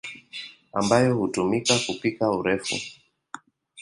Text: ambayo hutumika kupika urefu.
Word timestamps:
ambayo 0.73 1.15
hutumika 1.15 1.79
kupika 1.85 2.31
urefu. 2.31 2.75